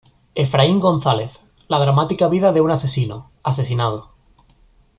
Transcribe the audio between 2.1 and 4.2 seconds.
Vida de un Asesino-- Asesinado.